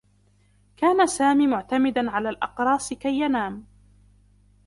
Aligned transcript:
كان 0.77 1.07
سامي 1.07 1.47
معتمدا 1.47 2.09
على 2.11 2.29
الأقراص 2.29 2.93
كي 2.93 3.19
ينام. 3.19 3.65